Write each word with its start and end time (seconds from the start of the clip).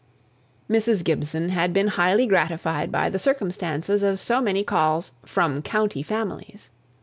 Mrs. 0.67 1.03
Gibson 1.03 1.49
had 1.49 1.73
been 1.73 1.89
highly 1.89 2.25
gratified 2.25 2.91
by 2.91 3.07
the 3.07 3.19
circumstance 3.19 3.87
of 3.87 4.19
so 4.19 4.41
many 4.41 4.63
calls 4.63 5.11
"from 5.23 5.61
county 5.61 6.01
families." 6.01 6.71